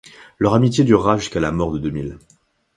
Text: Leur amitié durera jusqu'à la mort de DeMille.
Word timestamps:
Leur 0.39 0.55
amitié 0.55 0.83
durera 0.83 1.19
jusqu'à 1.19 1.39
la 1.39 1.51
mort 1.51 1.71
de 1.73 1.77
DeMille. 1.77 2.17